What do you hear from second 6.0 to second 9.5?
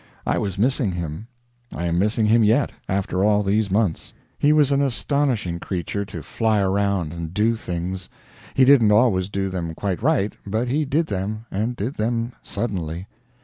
to fly around and do things. He didn't always do